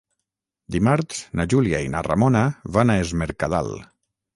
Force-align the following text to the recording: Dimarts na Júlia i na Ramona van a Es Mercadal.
Dimarts 0.75 1.21
na 1.41 1.47
Júlia 1.55 1.85
i 1.91 1.95
na 1.99 2.03
Ramona 2.11 2.45
van 2.79 2.97
a 2.97 3.01
Es 3.05 3.17
Mercadal. 3.25 3.75